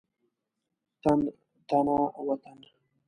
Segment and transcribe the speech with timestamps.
[1.01, 1.19] تن
[1.67, 2.57] تنا وطن.